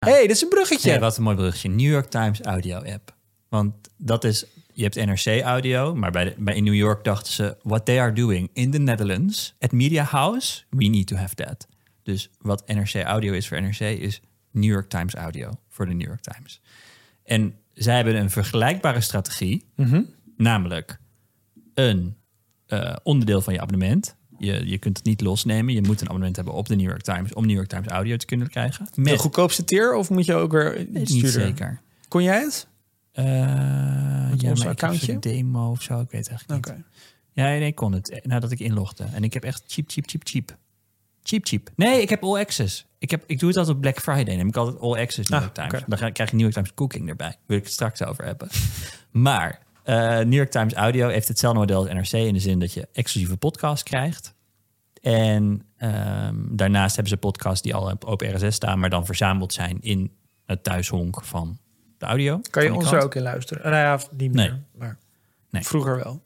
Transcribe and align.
hey, 0.00 0.20
dit 0.20 0.30
is 0.30 0.42
een 0.42 0.48
bruggetje. 0.48 0.98
Wat 0.98 1.16
een 1.16 1.22
mooi 1.22 1.36
bruggetje. 1.36 1.68
New 1.68 1.90
York 1.90 2.06
Times 2.06 2.40
audio 2.40 2.76
app. 2.76 3.14
Want 3.48 3.74
dat 3.96 4.24
is, 4.24 4.44
je 4.72 4.82
hebt 4.82 4.94
NRC 4.94 5.42
audio, 5.42 5.94
maar 5.94 6.10
bij, 6.10 6.24
de, 6.24 6.34
bij 6.38 6.54
in 6.54 6.64
New 6.64 6.74
York 6.74 7.04
dachten 7.04 7.32
ze, 7.32 7.56
what 7.62 7.84
they 7.84 8.00
are 8.00 8.12
doing 8.12 8.50
in 8.52 8.70
the 8.70 8.78
Netherlands 8.78 9.54
at 9.58 9.72
Media 9.72 10.02
House, 10.02 10.62
we 10.70 10.84
need 10.84 11.06
to 11.06 11.16
have 11.16 11.34
that. 11.34 11.66
Dus 12.02 12.30
wat 12.38 12.66
NRC 12.66 12.94
audio 12.94 13.32
is 13.32 13.48
voor 13.48 13.62
NRC 13.62 13.80
is 13.80 14.20
New 14.50 14.70
York 14.70 14.88
Times 14.88 15.14
audio 15.14 15.50
voor 15.68 15.86
de 15.86 15.94
New 15.94 16.06
York 16.06 16.20
Times. 16.20 16.60
En 17.24 17.54
zij 17.72 17.94
hebben 17.94 18.16
een 18.16 18.30
vergelijkbare 18.30 19.00
strategie, 19.00 19.64
namelijk 20.36 21.00
een 21.74 22.16
eh, 22.66 22.96
onderdeel 23.02 23.40
van 23.40 23.52
je 23.52 23.60
abonnement. 23.60 24.16
Je, 24.40 24.66
je 24.68 24.78
kunt 24.78 24.96
het 24.96 25.06
niet 25.06 25.20
losnemen. 25.20 25.74
Je 25.74 25.82
moet 25.82 26.00
een 26.00 26.06
abonnement 26.06 26.36
hebben 26.36 26.54
op 26.54 26.68
de 26.68 26.76
New 26.76 26.86
York 26.88 27.02
Times 27.02 27.32
om 27.34 27.46
New 27.46 27.56
York 27.56 27.68
Times 27.68 27.86
audio 27.86 28.16
te 28.16 28.26
kunnen 28.26 28.48
krijgen. 28.48 28.86
De 28.94 29.00
Met, 29.00 29.18
goedkoopste 29.18 29.64
tier 29.64 29.94
of 29.94 30.10
moet 30.10 30.24
je 30.24 30.34
ook 30.34 30.52
weer 30.52 30.86
niet 30.90 31.08
sturen? 31.08 31.30
zeker. 31.30 31.80
Kon 32.08 32.22
jij 32.22 32.40
het? 32.40 32.66
Ja, 33.12 34.50
ons 34.50 34.66
accountje? 34.66 35.18
demo 35.18 35.70
of 35.70 35.82
zo. 35.82 36.00
Ik 36.00 36.10
weet 36.10 36.20
het 36.20 36.28
eigenlijk 36.28 36.66
Oké. 36.66 36.76
niet. 36.76 36.86
Ja, 37.32 37.44
nee, 37.44 37.66
ik 37.66 37.74
kon 37.74 37.92
het 37.92 38.10
eh, 38.10 38.22
nadat 38.24 38.50
ik 38.50 38.58
inlogde. 38.60 39.04
En 39.12 39.24
ik 39.24 39.32
heb 39.32 39.44
echt 39.44 39.62
cheap, 39.66 39.90
cheap, 39.90 40.08
cheap, 40.08 40.22
cheap. 40.26 40.56
Cheap, 41.22 41.46
cheap. 41.46 41.70
Nee, 41.76 42.02
ik 42.02 42.08
heb 42.08 42.22
All 42.22 42.40
Access. 42.40 42.86
Ik, 42.98 43.10
heb, 43.10 43.22
ik 43.26 43.38
doe 43.38 43.48
het 43.48 43.58
altijd 43.58 43.76
op 43.76 43.82
Black 43.82 43.98
Friday. 44.00 44.36
Heb 44.36 44.46
ik 44.46 44.56
altijd 44.56 44.80
All 44.80 44.98
Access 45.00 45.28
New 45.28 45.38
Ah, 45.38 45.44
York 45.44 45.54
Times. 45.54 45.72
oké. 45.82 45.96
Dan 45.96 46.12
krijg 46.12 46.30
je 46.30 46.36
New 46.36 46.40
York 46.44 46.52
Times 46.54 46.74
Cooking 46.74 47.08
erbij. 47.08 47.36
Wil 47.46 47.56
ik 47.56 47.62
het 47.64 47.72
straks 47.72 48.02
over 48.04 48.24
hebben. 48.24 48.48
maar 49.10 49.62
eh, 49.90 50.24
New 50.24 50.32
York 50.32 50.50
Times 50.50 50.74
Audio 50.74 51.08
heeft 51.08 51.28
hetzelfde 51.28 51.58
model 51.60 51.78
als 51.78 51.88
NRC... 52.10 52.12
in 52.26 52.34
de 52.34 52.40
zin 52.40 52.58
dat 52.58 52.72
je 52.72 52.88
exclusieve 52.92 53.36
podcasts 53.36 53.82
krijgt. 53.82 54.34
En 55.02 55.62
ehm, 55.76 56.34
daarnaast 56.50 56.94
hebben 56.94 57.12
ze 57.12 57.18
podcasts 57.18 57.62
die 57.62 57.74
al 57.74 57.90
op 57.90 58.04
Open 58.04 58.34
RSS 58.36 58.54
staan... 58.54 58.78
maar 58.78 58.90
dan 58.90 59.06
verzameld 59.06 59.52
zijn 59.52 59.78
in 59.80 60.12
het 60.46 60.64
thuishonk 60.64 61.24
van 61.24 61.58
de 61.98 62.06
audio. 62.06 62.40
Kan 62.50 62.62
je 62.64 62.74
ons 62.74 62.92
er 62.92 63.02
ook 63.02 63.14
in 63.14 63.22
luisteren? 63.22 63.62
Nou 63.70 63.76
ja, 63.76 64.00
niet 64.16 64.32
Nee. 64.32 64.48
meer. 64.48 64.62
Maar 64.76 64.98
Nee. 65.50 65.62
vroeger 65.62 65.96
wel. 65.96 66.22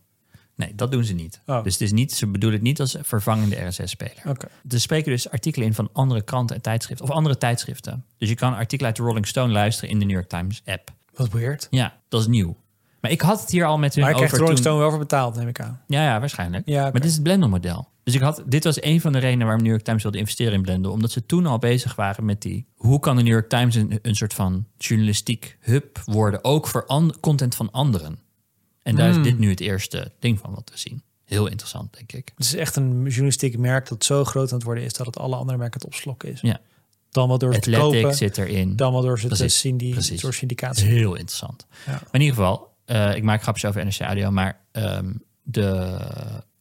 Nee, 0.56 0.74
dat 0.74 0.92
doen 0.92 1.04
ze 1.04 1.14
niet. 1.14 1.40
Oh. 1.46 1.62
Dus 1.62 1.72
het 1.72 1.82
is 1.82 1.92
niet, 1.92 2.12
ze 2.12 2.26
bedoelen 2.26 2.58
het 2.58 2.68
niet 2.68 2.80
als 2.80 2.96
vervangende 3.00 3.56
RSS-speler. 3.66 4.22
Oké. 4.28 4.46
Er 4.68 4.80
spreken 4.80 5.10
dus 5.10 5.30
artikelen 5.30 5.66
in 5.66 5.74
van 5.74 5.88
andere 5.92 6.22
kranten 6.22 6.56
en 6.56 6.62
tijdschriften. 6.62 7.08
Of 7.08 7.14
andere 7.14 7.38
tijdschriften. 7.38 8.04
Dus 8.18 8.28
je 8.28 8.34
kan 8.34 8.54
artikelen 8.54 8.86
uit 8.86 8.96
de 8.96 9.02
Rolling 9.02 9.26
Stone 9.26 9.52
luisteren 9.52 9.90
in 9.90 9.98
de 9.98 10.04
New 10.04 10.14
York 10.14 10.28
Times 10.28 10.62
app. 10.64 10.92
Wat 11.14 11.30
weird. 11.30 11.66
Ja, 11.70 12.00
dat 12.08 12.20
is 12.20 12.26
nieuw. 12.26 12.56
Maar 13.04 13.12
ik 13.12 13.20
had 13.20 13.40
het 13.40 13.50
hier 13.50 13.64
al 13.64 13.78
met 13.78 13.94
hun 13.94 14.02
Maar 14.02 14.12
je 14.12 14.16
krijgt 14.16 14.34
over 14.34 14.46
Rolling 14.46 14.64
toen... 14.64 14.72
Stone 14.72 14.82
wel 14.82 14.90
voor 14.90 15.06
betaald, 15.06 15.36
neem 15.36 15.48
ik 15.48 15.60
aan. 15.60 15.80
Ja, 15.86 16.02
ja, 16.02 16.20
waarschijnlijk. 16.20 16.68
Ja. 16.68 16.82
Maar 16.82 16.92
dit 16.92 17.04
is 17.04 17.12
het 17.14 17.22
Blender-model. 17.22 17.88
Dus 18.04 18.14
ik 18.14 18.20
had, 18.20 18.42
dit 18.46 18.64
was 18.64 18.82
een 18.82 19.00
van 19.00 19.12
de 19.12 19.18
redenen 19.18 19.44
waarom 19.46 19.62
New 19.62 19.72
York 19.72 19.84
Times 19.84 20.02
wilde 20.02 20.18
investeren 20.18 20.52
in 20.52 20.62
Blender. 20.62 20.90
Omdat 20.90 21.10
ze 21.10 21.26
toen 21.26 21.46
al 21.46 21.58
bezig 21.58 21.94
waren 21.94 22.24
met 22.24 22.42
die... 22.42 22.66
Hoe 22.76 23.00
kan 23.00 23.16
de 23.16 23.22
New 23.22 23.32
York 23.32 23.48
Times 23.48 23.74
een, 23.74 23.98
een 24.02 24.14
soort 24.16 24.34
van 24.34 24.66
journalistiek 24.78 25.56
hub 25.60 25.98
worden... 26.04 26.44
ook 26.44 26.66
voor 26.66 26.86
an- 26.86 27.14
content 27.20 27.54
van 27.54 27.70
anderen? 27.70 28.18
En 28.82 28.96
daar 28.96 29.10
Hmm. 29.10 29.18
is 29.18 29.24
dit 29.30 29.38
nu 29.38 29.50
het 29.50 29.60
eerste 29.60 30.12
ding 30.18 30.38
van 30.38 30.54
wat 30.54 30.70
we 30.72 30.78
zien. 30.78 31.02
Heel 31.24 31.46
interessant, 31.46 31.94
denk 31.96 32.12
ik. 32.12 32.32
Het 32.36 32.44
is 32.44 32.54
echt 32.54 32.76
een 32.76 33.02
journalistiek 33.02 33.58
merk 33.58 33.88
dat 33.88 34.04
zo 34.04 34.24
groot 34.24 34.48
aan 34.50 34.56
het 34.56 34.64
worden 34.66 34.84
is 34.84 34.92
dat 34.92 35.06
het 35.06 35.18
alle 35.18 35.36
andere 35.36 35.58
merken 35.58 35.80
het 35.80 35.88
opslokken 35.88 36.32
is. 36.32 36.40
Ja. 36.40 36.60
Dan 37.10 37.28
wel 37.28 37.38
door 37.38 37.52
te 37.52 37.56
Athletic 37.58 37.80
kopen, 38.02 38.14
zit 38.14 38.38
erin. 38.38 38.76
dan 38.76 38.92
wel 38.92 39.02
door 39.02 39.18
ze 39.20 39.28
te 39.28 39.48
zien 39.48 39.76
die 39.76 39.92
precies. 39.92 40.20
soort 40.20 40.34
syndicatie. 40.34 40.86
Heel 40.86 41.14
interessant. 41.14 41.66
Ja. 41.86 41.92
Maar 41.92 42.08
in 42.12 42.20
ieder 42.20 42.36
geval, 42.36 42.73
ik 43.14 43.22
maak 43.22 43.42
grapjes 43.42 43.64
over 43.70 43.84
NRC 43.84 44.00
Audio, 44.00 44.30
maar 44.30 44.60
ehm, 44.72 45.12
de 45.42 45.66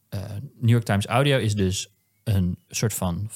eh, 0.08 0.20
New 0.60 0.70
York 0.70 0.84
Times 0.84 1.06
Audio 1.06 1.38
is 1.38 1.54
dus 1.54 1.88
een 2.24 2.58
soort 2.68 2.94
van 2.94 3.28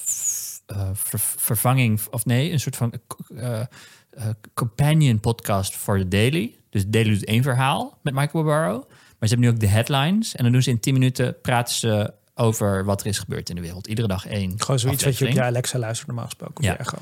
eh, 0.66 0.88
ver- 0.92 1.18
vervanging, 1.36 2.00
of 2.10 2.24
nee, 2.24 2.52
een 2.52 2.60
soort 2.60 2.76
van 2.76 2.92
eh, 3.36 3.60
eh, 3.60 3.66
companion 4.54 5.20
podcast 5.20 5.76
voor 5.76 5.98
de 5.98 6.08
Daily. 6.08 6.54
Dus 6.70 6.82
de 6.82 6.90
Daily 6.90 7.10
doet 7.10 7.24
één 7.24 7.42
verhaal 7.42 7.98
met 8.02 8.14
Michael 8.14 8.44
Barbaro, 8.44 8.78
maar 8.88 9.28
ze 9.28 9.34
hebben 9.34 9.40
nu 9.40 9.48
ook 9.48 9.60
de 9.60 9.66
headlines 9.66 10.34
en 10.36 10.42
dan 10.42 10.52
doen 10.52 10.62
ze 10.62 10.70
in 10.70 10.80
10 10.80 10.92
minuten 10.92 11.40
praten 11.40 11.74
ze 11.74 12.12
over 12.34 12.84
wat 12.84 13.00
er 13.00 13.06
is 13.06 13.18
gebeurd 13.18 13.48
in 13.48 13.54
de 13.56 13.60
wereld. 13.62 13.86
Iedere 13.86 14.08
dag 14.08 14.26
één. 14.26 14.60
Gewoon 14.60 14.78
zoiets 14.78 15.04
wat 15.04 15.18
je 15.18 15.26
op 15.26 15.32
je 15.32 15.42
Alexa 15.42 15.78
luistert 15.78 16.06
normaal 16.06 16.24
gesproken. 16.24 16.56
Op 16.56 16.62
Ja. 16.62 16.72
je 16.72 16.78
echo. 16.78 16.96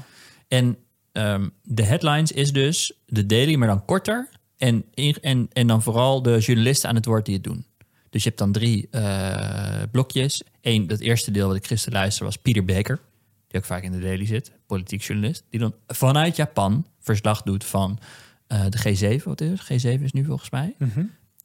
En 0.48 0.76
ehm, 1.12 1.48
de 1.62 1.82
headlines 1.82 2.32
is 2.32 2.52
dus 2.52 2.92
de 3.06 3.26
daily, 3.26 3.54
maar 3.54 3.69
dan 3.69 3.84
korter. 3.84 4.28
En, 4.56 4.84
en, 5.21 5.49
en 5.53 5.67
dan 5.67 5.83
vooral 5.83 6.22
de 6.22 6.39
journalisten 6.39 6.89
aan 6.89 6.94
het 6.94 7.05
woord 7.05 7.25
die 7.25 7.34
het 7.34 7.44
doen. 7.44 7.65
Dus 8.11 8.22
je 8.22 8.28
hebt 8.28 8.41
dan 8.41 8.53
drie 8.53 8.89
eh, 8.91 9.83
blokjes. 9.91 10.43
Eén, 10.61 10.87
dat 10.87 11.00
eerste 11.00 11.31
deel 11.31 11.47
wat 11.47 11.56
ik 11.56 11.67
gisteren 11.67 11.99
luisterde 11.99 12.25
was 12.25 12.43
Peter 12.43 12.65
Baker. 12.65 13.00
Die 13.49 13.61
ook 13.61 13.67
vaak 13.67 13.83
in 13.83 13.93
de 13.93 14.00
daily 14.00 14.27
zit. 14.27 14.53
Politiek 14.67 15.03
journalist. 15.03 15.44
Die 15.50 15.61
dan 15.61 15.75
vanuit 15.87 16.37
Japan 16.37 16.87
verslag 17.00 17.43
doet 17.43 17.65
van 17.65 17.99
eh, 18.47 18.65
de 18.69 18.78
G7. 19.19 19.22
Wat 19.22 19.41
is 19.41 19.61
het? 19.69 19.84
G7 19.84 20.03
is 20.03 20.12
nu 20.12 20.25
volgens 20.25 20.50
mij. 20.50 20.75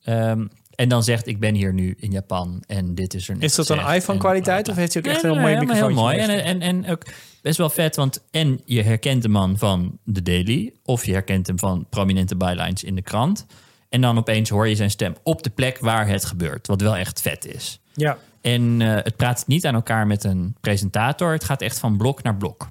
Ehm, 0.03 0.47
en 0.81 0.89
dan 0.89 1.03
zegt, 1.03 1.27
ik 1.27 1.39
ben 1.39 1.55
hier 1.55 1.73
nu 1.73 1.95
in 1.99 2.11
Japan 2.11 2.63
en 2.67 2.95
dit 2.95 3.13
is 3.13 3.29
er 3.29 3.35
Is 3.39 3.55
dat 3.55 3.67
dan 3.67 3.77
gezegd 3.77 3.93
en 3.93 3.99
iPhone-kwaliteit 3.99 4.69
of 4.69 4.75
heeft 4.75 4.93
hij 4.93 5.03
ook 5.03 5.09
echt 5.09 5.23
een 5.23 5.31
heel 5.31 5.41
mooi 5.41 5.55
microfoon? 5.55 5.87
Heel 5.87 5.95
mooi. 6.01 6.17
En, 6.17 6.43
en, 6.43 6.61
en 6.61 6.89
ook 6.89 7.05
best 7.41 7.57
wel 7.57 7.69
vet, 7.69 7.95
want 7.95 8.23
en 8.31 8.61
je 8.65 8.83
herkent 8.83 9.21
de 9.21 9.29
man 9.29 9.57
van 9.57 9.99
de 10.03 10.21
Daily... 10.21 10.73
of 10.83 11.05
je 11.05 11.11
herkent 11.11 11.47
hem 11.47 11.59
van 11.59 11.85
prominente 11.89 12.35
bylines 12.35 12.83
in 12.83 12.95
de 12.95 13.01
krant... 13.01 13.45
en 13.89 14.01
dan 14.01 14.17
opeens 14.17 14.49
hoor 14.49 14.67
je 14.67 14.75
zijn 14.75 14.91
stem 14.91 15.15
op 15.23 15.43
de 15.43 15.49
plek 15.49 15.79
waar 15.79 16.07
het 16.07 16.25
gebeurt. 16.25 16.67
Wat 16.67 16.81
wel 16.81 16.95
echt 16.95 17.21
vet 17.21 17.45
is. 17.45 17.79
Ja, 17.93 18.17
En 18.41 18.81
eh, 18.81 19.03
het 19.03 19.15
praat 19.15 19.43
niet 19.47 19.65
aan 19.65 19.75
elkaar 19.75 20.07
met 20.07 20.23
een 20.23 20.55
presentator. 20.61 21.31
Het 21.31 21.43
gaat 21.43 21.61
echt 21.61 21.79
van 21.79 21.97
blok 21.97 22.23
naar 22.23 22.37
blok. 22.37 22.69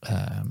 Ehm, 0.00 0.46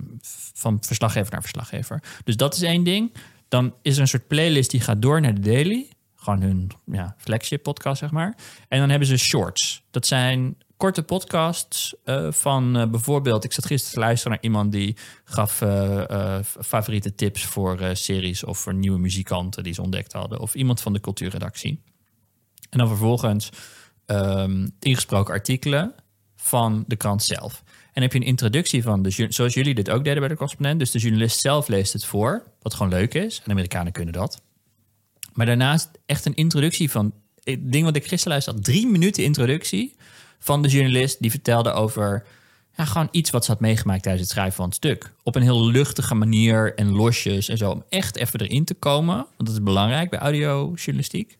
van 0.54 0.78
verslaggever 0.82 1.32
naar 1.32 1.42
verslaggever. 1.42 2.04
Dus 2.24 2.38
dat 2.38 2.56
is 2.56 2.62
één 2.62 2.84
ding. 2.84 3.14
Dan 3.48 3.74
is 3.82 3.96
er 3.96 4.02
een 4.02 4.08
soort 4.08 4.28
playlist 4.28 4.72
die 4.72 4.82
gaat 4.82 5.02
door 5.02 5.22
naar 5.22 5.34
de 5.34 5.42
daily. 5.42 5.90
Gewoon 6.26 6.42
hun 6.42 6.72
ja, 6.86 7.16
flagship 7.18 7.64
podcast, 7.64 8.00
zeg 8.00 8.12
maar. 8.12 8.38
En 8.68 8.80
dan 8.80 8.90
hebben 8.90 9.08
ze 9.08 9.18
shorts. 9.18 9.84
Dat 9.92 10.06
zijn 10.06 10.58
korte 10.78 11.04
podcasts 11.04 11.96
eh, 12.04 12.32
van 12.32 12.78
eh, 12.78 12.88
bijvoorbeeld... 12.90 13.44
Ik 13.44 13.54
zat 13.54 13.66
gisteren 13.66 13.94
te 13.94 14.00
luisteren 14.00 14.32
naar 14.32 14.44
iemand 14.44 14.72
die 14.72 14.98
gaf 15.24 15.62
eh, 15.62 16.40
favoriete 16.42 17.16
tips 17.16 17.44
voor 17.44 17.90
series... 17.94 18.44
of 18.44 18.58
voor 18.60 18.74
nieuwe 18.74 19.00
muzikanten 19.00 19.64
die 19.64 19.74
ze 19.74 19.82
ontdekt 19.82 20.14
hadden. 20.14 20.40
Of 20.40 20.56
iemand 20.56 20.82
van 20.82 20.94
de 20.94 21.00
cultuurredactie. 21.00 21.82
En 22.70 22.78
dan 22.78 22.88
vervolgens 22.88 23.50
ehm, 24.06 24.68
ingesproken 24.80 25.34
artikelen 25.34 25.96
van 26.36 26.84
de 26.88 26.96
krant 26.96 27.24
zelf. 27.24 27.64
En 27.94 28.02
heb 28.02 28.14
je 28.14 28.20
een 28.20 28.26
introductie 28.26 28.84
van, 28.84 29.02
de, 29.02 29.26
zoals 29.30 29.54
jullie 29.54 29.76
dit 29.76 29.90
ook 29.90 30.04
deden 30.04 30.20
bij 30.20 30.30
de 30.30 30.36
correspondent. 30.36 30.80
Dus 30.80 30.92
de 30.92 31.00
journalist 31.00 31.40
zelf 31.40 31.68
leest 31.68 31.94
het 31.94 32.06
voor, 32.06 32.44
wat 32.62 32.74
gewoon 32.74 32.92
leuk 32.92 33.14
is. 33.14 33.42
En 33.44 33.52
Amerikanen 33.52 33.92
kunnen 33.92 34.14
dat. 34.14 34.44
Maar 35.36 35.46
daarnaast 35.46 35.90
echt 36.06 36.26
een 36.26 36.36
introductie 36.36 36.92
van, 36.92 37.14
het 37.44 37.72
ding 37.72 37.86
wat 37.86 37.96
ik 37.96 38.02
gisteren 38.06 38.32
luisterde, 38.32 38.62
drie 38.62 38.88
minuten 38.88 39.24
introductie 39.24 39.96
van 40.40 40.62
de 40.62 40.68
journalist 40.68 41.22
die 41.22 41.32
vertelde 41.32 41.72
over 41.72 42.24
ja, 42.78 42.86
gewoon 42.86 43.08
iets 43.12 43.30
wat 43.30 43.46
ze 43.46 43.52
had 43.52 43.60
meegemaakt 43.60 44.02
tijdens 44.04 44.24
het 44.24 44.32
schrijven 44.34 44.56
van 44.56 44.66
het 44.66 44.76
stuk. 44.76 45.12
Op 45.24 45.36
een 45.36 45.42
heel 45.42 45.66
luchtige 45.72 46.16
manier 46.16 46.76
en 46.76 46.92
losjes 46.92 47.50
en 47.50 47.58
zo. 47.58 47.72
Om 47.72 47.84
echt 47.90 48.16
even 48.16 48.40
erin 48.42 48.66
te 48.66 48.74
komen. 48.74 49.16
Want 49.16 49.28
dat 49.38 49.50
is 49.50 49.64
belangrijk 49.64 50.10
bij 50.10 50.20
audiojournalistiek. 50.20 51.38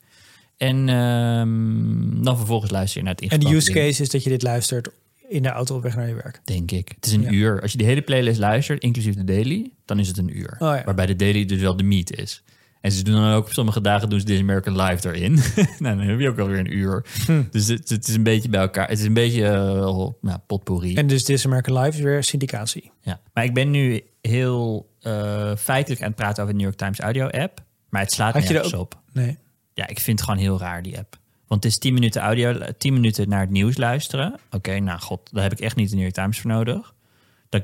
En 0.56 0.88
ehm, 0.88 2.22
dan 2.22 2.36
vervolgens 2.36 2.70
luister 2.70 2.98
je 2.98 3.06
naar 3.06 3.14
het 3.20 3.32
en 3.32 3.40
de 3.40 3.54
use 3.54 3.72
ding, 3.72 3.78
case 3.86 4.02
is 4.02 4.08
dat 4.10 4.22
je 4.22 4.30
dit 4.30 4.42
luistert 4.42 4.88
in 5.28 5.42
de 5.42 5.48
auto 5.48 5.76
op 5.76 5.82
weg 5.82 5.96
naar 5.96 6.08
je 6.08 6.14
werk. 6.14 6.40
Denk 6.44 6.70
ik. 6.70 6.92
Het 6.94 7.06
is 7.06 7.12
een 7.12 7.22
Ja. 7.22 7.30
uur. 7.30 7.60
Als 7.62 7.72
je 7.72 7.78
de 7.78 7.84
hele 7.84 8.02
playlist 8.02 8.38
luistert, 8.38 8.82
inclusief 8.82 9.14
de 9.14 9.24
daily, 9.24 9.70
dan 9.84 9.98
is 9.98 10.08
het 10.08 10.18
een 10.18 10.38
uur. 10.38 10.56
Oh 10.58 10.74
ja. 10.76 10.82
Waarbij 10.84 11.06
de 11.06 11.16
daily 11.16 11.44
dus 11.44 11.60
wel 11.60 11.76
de 11.76 11.82
meet 11.82 12.16
is. 12.18 12.42
En 12.80 12.92
ze 12.92 13.02
doen 13.04 13.14
dan 13.14 13.32
ook 13.32 13.44
op 13.46 13.52
sommige 13.52 13.80
dagen 13.80 14.08
doen 14.08 14.20
ze 14.20 14.26
This 14.26 14.40
American 14.40 14.80
Live 14.82 15.08
erin. 15.12 15.32
nou, 15.78 15.96
dan 15.96 16.06
heb 16.06 16.20
je 16.20 16.28
ook 16.28 16.38
alweer 16.38 16.58
een 16.58 16.76
uur. 16.76 17.04
Hm. 17.26 17.42
Dus 17.50 17.66
het, 17.68 17.88
het 17.88 18.08
is 18.08 18.14
een 18.14 18.22
beetje 18.22 18.48
bij 18.48 18.60
elkaar. 18.60 18.88
Het 18.88 18.98
is 18.98 19.04
een 19.04 19.12
beetje 19.14 19.42
uh, 19.42 20.08
nou, 20.20 20.38
potpourri. 20.46 20.94
En 20.94 21.06
dus 21.06 21.24
This 21.24 21.44
American 21.46 21.78
Life 21.78 21.96
is 21.98 22.04
weer 22.04 22.24
syndicatie. 22.24 22.90
Ja. 23.00 23.20
Maar 23.32 23.44
ik 23.44 23.54
ben 23.54 23.70
nu 23.70 24.02
heel 24.20 24.90
eh, 25.00 25.56
feitelijk 25.56 26.00
aan 26.02 26.06
het 26.06 26.16
praten 26.16 26.42
over 26.42 26.54
de 26.54 26.60
New 26.60 26.68
York 26.68 26.78
Times 26.78 26.98
audio 27.00 27.26
app. 27.28 27.62
Maar 27.88 28.00
het 28.02 28.12
slaat 28.12 28.34
Had 28.34 28.44
er 28.44 28.52
nergens 28.52 28.74
ook- 28.74 28.80
op. 28.80 29.00
Nee. 29.12 29.38
Ja, 29.74 29.86
ik 29.86 30.00
vind 30.00 30.18
het 30.18 30.28
gewoon 30.28 30.44
heel 30.44 30.58
raar, 30.58 30.82
die 30.82 30.98
app. 30.98 31.18
Want 31.46 31.62
het 31.62 31.72
is 31.72 31.78
10 31.78 31.94
minuten 31.94 32.20
audio, 32.22 32.58
10 32.78 32.92
minuten 32.92 33.28
naar 33.28 33.40
het 33.40 33.50
nieuws 33.50 33.76
luisteren. 33.76 34.34
Oké, 34.50 34.78
nou 34.78 35.00
god, 35.00 35.20
daar 35.32 35.42
heb 35.42 35.52
ik 35.52 35.60
echt 35.60 35.76
niet 35.76 35.88
de 35.88 35.94
New 35.94 36.02
York 36.04 36.14
Times 36.14 36.40
voor 36.40 36.50
nodig. 36.50 36.94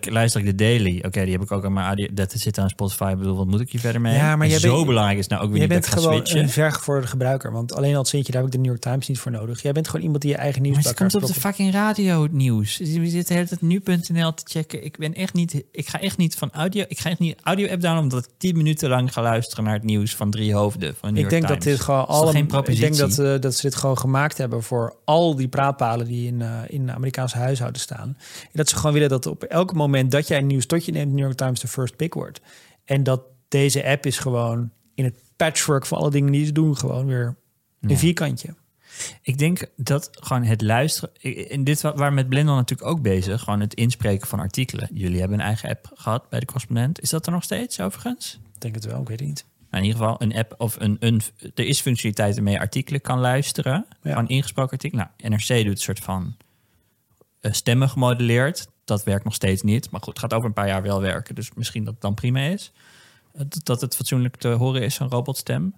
Dan 0.00 0.12
luister 0.12 0.41
ik 0.41 0.47
de 0.47 0.55
Daily. 0.55 1.03
Oké, 1.06 1.23
die 1.23 1.33
heb 1.33 1.43
ik 1.43 1.53
ook 1.53 1.65
aan 1.65 1.73
mijn 1.73 1.87
audio. 1.87 2.09
Dat 2.12 2.33
zit 2.37 2.59
aan 2.59 2.69
Spotify. 2.69 3.09
Ik 3.12 3.19
bedoel, 3.19 3.37
wat 3.37 3.47
moet 3.47 3.61
ik 3.61 3.71
hier 3.71 3.81
verder 3.81 4.00
mee? 4.00 4.15
Ja, 4.15 4.37
maar 4.37 4.44
En 4.47 4.53
jij 4.53 4.61
zo 4.61 4.75
bent- 4.75 4.87
belangrijk 4.87 5.19
is 5.19 5.27
nou 5.27 5.43
ook 5.43 5.49
weer 5.50 5.59
Jij 5.59 5.67
niet 5.67 5.75
bent 5.81 5.85
dat 5.94 6.05
ik 6.05 6.09
ga 6.11 6.17
gewoon 6.27 6.43
een 6.43 6.49
vergevorderde 6.50 7.09
gebruiker. 7.09 7.53
Want 7.53 7.75
alleen 7.75 7.93
al 7.93 7.99
het 7.99 8.09
zintje, 8.09 8.33
daar 8.33 8.43
heb 8.43 8.50
ik 8.50 8.56
de 8.56 8.62
New 8.62 8.71
York 8.77 8.83
Times 8.83 9.09
niet 9.09 9.19
voor 9.19 9.33
nodig. 9.33 9.62
Jij 9.62 9.73
bent 9.73 9.87
gewoon 9.87 10.03
iemand 10.03 10.23
die 10.23 10.31
je 10.31 10.37
eigen 10.37 10.62
nieuws 10.62 10.75
Maar 10.77 10.85
het 10.85 10.94
komt 10.97 11.15
op 11.15 11.27
de 11.27 11.35
fucking 11.35 11.73
radio 11.73 12.27
nieuws. 12.31 12.77
Je 12.77 13.09
zit 13.09 13.29
de 13.29 13.35
hele 13.35 13.47
tijd 13.47 13.61
nu.nl 13.62 14.35
te 14.35 14.43
checken. 14.44 14.85
Ik 14.85 14.97
ben 14.99 15.15
echt 15.15 15.35
niet. 15.35 15.65
Ik 15.73 15.89
ga 15.89 16.00
echt 16.00 16.17
niet 16.17 16.35
van 16.35 16.50
audio. 16.53 16.85
Ik 16.89 16.99
ga 17.00 17.11
echt 17.11 17.19
niet 17.19 17.39
audio 17.43 17.65
app 17.69 17.81
downloaden 17.81 18.03
omdat 18.03 18.25
ik 18.25 18.31
10 18.39 18.56
minuten 18.56 18.89
lang 18.89 19.12
ga 19.12 19.23
luisteren 19.23 19.65
naar 19.65 19.75
het 19.75 19.83
nieuws 19.83 20.15
van 20.15 20.31
drie 20.31 20.55
hoofden 20.55 20.94
van 21.00 21.09
de 21.09 21.15
New 21.15 21.25
Ik 21.25 21.31
York 21.31 21.31
denk 21.31 21.49
dat 21.55 21.62
dit 21.62 21.81
gewoon 21.81 22.06
alle. 22.09 22.31
geen 22.33 22.49
Ik 22.65 22.79
denk 22.79 22.97
dat, 22.97 23.19
eh, 23.19 23.41
dat 23.41 23.55
ze 23.55 23.61
dit 23.62 23.75
gewoon 23.75 23.99
gemaakt 23.99 24.39
hebben 24.39 24.62
voor 24.62 24.97
al 25.05 25.37
die 25.37 25.49
praatpalen 25.49 26.06
die 26.06 26.27
in, 26.27 26.43
eh 26.43 26.49
in 26.67 26.91
Amerikaanse 26.93 27.37
huishouden 27.39 27.81
staan. 27.81 28.09
En 28.43 28.50
dat 28.53 28.69
ze 28.69 28.77
gewoon 28.77 28.93
willen 28.93 29.09
dat 29.09 29.27
op 29.27 29.43
elk 29.43 29.75
moment 29.82 30.11
dat 30.11 30.29
jij 30.29 30.38
een 30.38 30.46
nieuw 30.46 30.61
stotje 30.61 30.93
neemt, 30.93 31.11
New 31.12 31.25
York 31.25 31.37
Times 31.37 31.61
de 31.61 31.69
first 31.69 31.96
pick 31.96 32.14
wordt. 32.14 32.40
En 32.84 33.02
dat 33.02 33.23
deze 33.49 33.84
app 33.87 34.06
is 34.06 34.19
gewoon 34.19 34.70
in 34.94 35.05
het 35.05 35.14
patchwork 35.37 35.87
van 35.87 35.99
alle 35.99 36.11
dingen 36.11 36.32
die 36.32 36.44
ze 36.46 36.52
doen, 36.52 36.76
gewoon 36.76 37.06
weer 37.06 37.37
een 37.81 37.88
Ja. 37.88 37.96
vierkantje. 37.96 38.55
Ik 39.23 39.38
denk 39.38 39.64
dat 39.76 40.08
gewoon 40.12 40.44
het 40.44 40.62
luisteren... 40.62 41.11
In 41.50 41.64
dit 41.64 41.81
wa- 41.81 41.94
waar 41.94 42.12
met 42.12 42.29
Blendel 42.29 42.55
natuurlijk 42.55 42.90
ook 42.90 43.02
bezig. 43.02 43.43
Gewoon 43.43 43.61
het 43.61 43.75
inspreken 43.75 44.26
van 44.29 44.38
artikelen. 44.38 44.88
Jullie 44.93 45.20
hebben 45.20 45.38
een 45.38 45.44
eigen 45.46 45.69
app 45.69 45.90
gehad 45.94 46.29
bij 46.29 46.40
de 46.40 46.46
correspondent. 46.46 47.00
Is 47.00 47.11
dat 47.11 47.26
er 47.26 47.32
nog 47.32 47.43
steeds 47.43 47.81
overigens? 47.81 48.40
Ik 48.55 48.61
denk 48.61 48.75
het 48.75 48.84
wel, 48.84 49.00
ik 49.00 49.08
weet 49.08 49.19
het 49.19 49.29
niet. 49.29 49.44
Nou, 49.70 49.82
in 49.84 49.90
ieder 49.90 50.00
geval 50.06 50.23
een 50.23 50.34
app 50.37 50.55
of 50.58 50.76
een, 50.81 50.96
een... 51.00 51.20
Er 51.55 51.64
is 51.64 51.81
functionaliteit 51.81 52.34
waarmee 52.34 52.55
je 52.55 52.61
artikelen 52.61 53.00
kan 53.00 53.19
luisteren. 53.19 53.87
Ja. 54.02 54.11
Gewoon 54.12 54.29
ingesproken 54.29 54.73
artikelen. 54.73 55.11
Nou, 55.17 55.31
NRC 55.34 55.46
doet 55.64 55.67
een 55.67 55.76
soort 55.76 56.00
van 56.00 56.37
eh, 57.40 57.52
stemmen 57.52 57.88
gemodelleerd. 57.88 58.69
Dat 58.84 59.05
werkt 59.05 59.25
nog 59.25 59.34
steeds 59.34 59.62
niet. 59.62 59.90
Maar 59.90 60.00
goed, 60.00 60.08
het 60.12 60.19
gaat 60.19 60.32
over 60.34 60.46
een 60.49 60.52
paar 60.55 60.67
jaar 60.67 60.82
wel 60.82 61.00
werken. 61.00 61.34
Dus 61.34 61.50
misschien 61.55 61.84
dat 61.84 61.93
het 61.93 62.02
dan 62.02 62.14
prima 62.14 62.40
is. 62.40 62.73
Eh, 63.32 63.43
dat- 63.62 63.81
het 63.81 63.96
fatsoenlijk 63.96 64.37
te 64.37 64.49
horen 64.49 64.82
is, 64.82 64.94
zo'n 64.94 65.08
robotstem. 65.11 65.75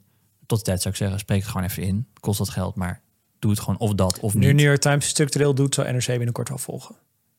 Tot 0.46 0.58
die 0.58 0.66
tijd 0.66 0.80
zou 0.82 0.94
ik 0.94 1.00
zeggen, 1.00 1.18
spreek 1.18 1.40
het 1.40 1.48
gewoon 1.50 1.66
even 1.66 1.82
in. 1.82 2.06
Kost 2.20 2.38
dat 2.38 2.48
geld, 2.50 2.74
maar 2.74 3.00
doe 3.38 3.50
het 3.50 3.60
gewoon 3.60 3.78
of 3.78 3.92
dat 3.94 4.20
of 4.20 4.34
Nu 4.34 4.46
niet. 4.46 4.54
New 4.56 4.64
York 4.66 4.80
Times 4.80 5.06
structureel 5.08 5.54
doet, 5.54 5.74
zal 5.74 5.84
NRC 5.84 6.06
binnenkort 6.06 6.48
wel 6.48 6.58
volgen. 6.58 6.94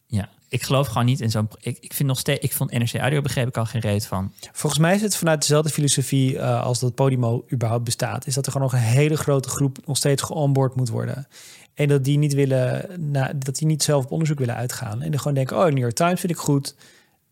Ja, 0.08 0.30
ik 0.50 0.64
geloof 0.64 0.88
gewoon 0.88 1.06
niet 1.06 1.22
in 1.22 1.32
zo'n... 1.32 1.50
Ik, 1.60 1.78
ik 1.80 1.94
vind 1.94 2.10
nog 2.10 2.20
steeds... 2.20 2.44
Ik 2.44 2.54
vond 2.54 2.72
NRC 2.72 2.96
Audio 2.96 3.22
begreep 3.22 3.48
ik 3.48 3.58
al 3.58 3.66
geen 3.66 3.82
reet 3.82 4.06
van. 4.06 4.32
Volgens 4.52 4.82
mij 4.82 4.96
is 4.96 5.02
het 5.02 5.16
vanuit 5.16 5.42
dezelfde 5.42 5.70
filosofie 5.70 6.40
eh, 6.40 6.64
als 6.64 6.80
dat 6.80 6.96
Podimo 6.96 7.46
überhaupt 7.54 7.84
bestaat. 7.84 8.28
Is 8.28 8.34
dat 8.34 8.46
er 8.46 8.52
gewoon 8.52 8.68
nog 8.72 8.80
een 8.80 8.88
hele 8.88 9.18
grote 9.18 9.50
groep 9.50 9.78
nog 9.86 9.98
steeds 9.98 10.22
geonboard 10.22 10.76
moet 10.76 10.90
worden. 10.90 11.28
En 11.74 11.88
dat 11.88 12.04
die 12.04 12.18
niet 12.18 12.34
willen, 12.34 12.88
na, 13.12 13.34
dat 13.34 13.56
die 13.56 13.68
niet 13.68 13.84
zelf 13.84 14.04
op 14.04 14.12
onderzoek 14.12 14.40
willen 14.40 14.56
uitgaan. 14.56 15.02
En 15.02 15.12
dan 15.12 15.20
gewoon 15.20 15.34
denken, 15.34 15.58
oh, 15.58 15.66
New 15.66 15.78
York 15.78 15.96
Times 15.96 16.20
vind 16.20 16.32
ik 16.32 16.38
goed. 16.38 16.76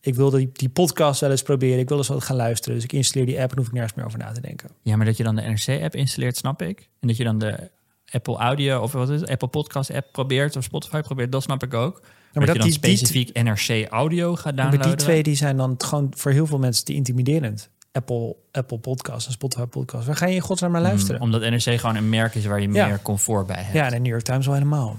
Ik 0.01 0.15
wil 0.15 0.29
die, 0.29 0.49
die 0.53 0.69
podcast 0.69 1.21
wel 1.21 1.31
eens 1.31 1.41
proberen. 1.41 1.79
Ik 1.79 1.89
wil 1.89 1.97
eens 1.97 2.07
wat 2.07 2.23
gaan 2.23 2.35
luisteren. 2.35 2.75
Dus 2.75 2.83
ik 2.83 2.93
installeer 2.93 3.27
die 3.27 3.41
app 3.41 3.51
en 3.51 3.57
hoef 3.57 3.67
ik 3.67 3.73
nergens 3.73 3.93
meer 3.93 4.05
over 4.05 4.19
na 4.19 4.31
te 4.31 4.41
denken. 4.41 4.69
Ja, 4.81 4.95
maar 4.95 5.05
dat 5.05 5.17
je 5.17 5.23
dan 5.23 5.35
de 5.35 5.41
NRC-app 5.41 5.95
installeert, 5.95 6.37
snap 6.37 6.61
ik. 6.61 6.89
En 6.99 7.07
dat 7.07 7.17
je 7.17 7.23
dan 7.23 7.37
de 7.37 7.69
Apple 8.11 8.37
Audio 8.37 8.81
of 8.81 8.91
wat 8.91 9.09
is 9.09 9.21
het, 9.21 9.29
Apple 9.29 9.47
Podcast-app 9.47 10.11
probeert 10.11 10.55
of 10.55 10.63
Spotify 10.63 11.01
probeert, 11.01 11.31
dat 11.31 11.43
snap 11.43 11.63
ik 11.63 11.73
ook. 11.73 12.01
Maar, 12.33 12.45
maar 12.45 12.55
dat, 12.55 12.63
je 12.65 12.71
dan 12.71 12.81
die- 12.81 12.89
die- 12.95 12.97
specifiek 13.07 13.43
NRC 13.43 13.87
Audio 13.91 14.35
gaat 14.35 14.43
Maar 14.43 14.53
downloaden. 14.63 14.87
die 14.97 15.05
twee 15.05 15.23
die 15.23 15.35
zijn 15.35 15.57
dan 15.57 15.75
gewoon 15.77 16.13
voor 16.15 16.31
heel 16.31 16.45
veel 16.45 16.59
mensen 16.59 16.85
te 16.85 16.93
intimiderend. 16.93 17.69
Apple, 17.91 18.35
Apple 18.51 18.77
Podcast 18.79 19.25
en 19.27 19.31
Spotify 19.33 19.65
Podcast. 19.65 20.05
Waar 20.05 20.15
ga 20.15 20.25
je 20.25 20.35
in 20.35 20.41
godsnaam 20.41 20.71
naar 20.71 20.81
luisteren? 20.81 21.21
Hmm, 21.21 21.33
omdat 21.33 21.49
NRC 21.49 21.79
gewoon 21.79 21.95
een 21.95 22.09
merk 22.09 22.35
is 22.35 22.45
waar 22.45 22.61
je 22.61 22.71
Ja. 22.71 22.87
meer 22.87 23.01
comfort 23.01 23.47
bij 23.47 23.61
hebt. 23.61 23.73
Ja, 23.73 23.85
en 23.85 23.91
de 23.91 23.97
New 23.97 24.11
York 24.11 24.23
Times 24.23 24.47
al 24.47 24.53
helemaal. 24.53 24.97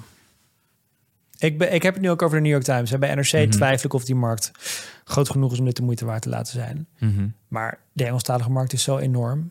Ik, 1.39 1.59
ben, 1.59 1.73
ik 1.75 1.83
heb 1.83 1.95
het 1.95 2.03
nu 2.03 2.11
ook 2.11 2.23
over 2.23 2.37
de 2.37 2.43
New 2.43 2.53
York 2.53 2.65
Times. 2.65 2.99
Bij 2.99 3.15
NRC 3.15 3.33
Mhm. 3.33 3.51
twijfel 3.51 3.85
ik 3.87 3.93
of 3.93 4.05
die 4.05 4.15
markt 4.15 4.51
groot 5.05 5.29
genoeg 5.31 5.53
is 5.53 5.59
om 5.59 5.65
dit 5.65 5.77
de 5.77 5.83
moeite 5.83 6.05
waard 6.05 6.23
te 6.23 6.29
laten 6.29 6.53
zijn. 6.53 6.87
Mhm. 6.99 7.27
Maar 7.49 7.79
de 7.93 8.05
Engelstalige 8.05 8.51
markt 8.51 8.73
is 8.73 8.83
zo 8.83 8.99
enorm 8.99 9.51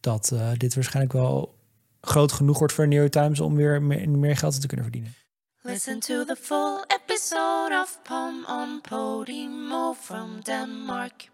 dat 0.00 0.30
eh, 0.34 0.48
dit 0.56 0.74
waarschijnlijk 0.74 1.12
wel 1.14 1.54
groot 2.00 2.32
genoeg 2.32 2.58
wordt 2.58 2.72
voor 2.72 2.84
de 2.84 2.90
New 2.90 2.98
York 2.98 3.12
Times 3.12 3.40
om 3.40 3.54
weer 3.56 3.82
meer, 3.82 4.08
meer 4.08 4.36
geld 4.36 4.60
te 4.60 4.66
kunnen 4.66 4.84
verdienen. 4.86 5.14
Listen 5.62 6.00
to 6.00 6.24
the 6.24 6.36
full 6.36 6.86
episode 6.88 7.70
of 7.70 8.02
Pom 8.02 8.46
on 8.46 8.80
Podimo 8.80 9.94
from 9.94 10.40
Denmark. 10.40 11.28